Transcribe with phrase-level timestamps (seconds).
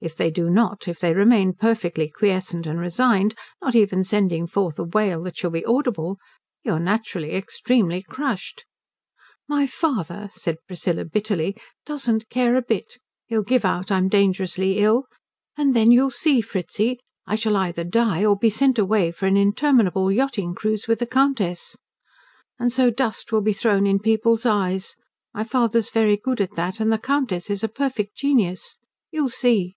[0.00, 4.78] If they do not, if they remain perfectly quiescent and resigned, not even sending forth
[4.78, 6.18] a wail that shall be audible,
[6.62, 8.64] you are naturally extremely crushed.
[9.48, 12.98] "My father," said Priscilla bitterly, "doesn't care a bit.
[13.26, 15.06] He'll give out I'm dangerously ill,
[15.56, 19.36] and then you'll see, Fritzi I shall either die, or be sent away for an
[19.36, 21.76] interminable yachting cruise with the Countess.
[22.56, 24.94] And so dust will be thrown in people's eyes.
[25.34, 28.78] My father is very good at that, and the Countess is a perfect genius.
[29.10, 29.74] You'll see."